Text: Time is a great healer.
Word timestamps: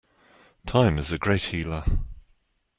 Time 0.65 0.97
is 0.97 1.11
a 1.11 1.19
great 1.19 1.43
healer. 1.43 1.83